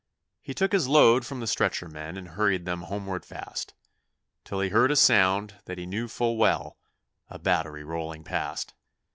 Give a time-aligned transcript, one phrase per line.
[0.41, 3.75] He took his load from the stretcher men and hurried 'em homeward fast
[4.43, 6.79] Till he heard a sound that he knew full well
[7.29, 8.73] a battery rolling past.